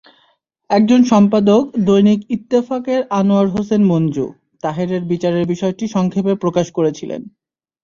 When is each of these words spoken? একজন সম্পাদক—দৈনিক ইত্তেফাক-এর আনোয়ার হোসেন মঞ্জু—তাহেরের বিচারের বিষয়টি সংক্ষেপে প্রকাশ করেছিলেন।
একজন 0.69 1.01
সম্পাদক—দৈনিক 1.03 2.19
ইত্তেফাক-এর 2.29 3.01
আনোয়ার 3.11 3.47
হোসেন 3.47 3.81
মঞ্জু—তাহেরের 3.83 5.03
বিচারের 5.05 5.45
বিষয়টি 5.45 5.85
সংক্ষেপে 5.87 6.33
প্রকাশ 6.35 6.67
করেছিলেন। 6.71 7.21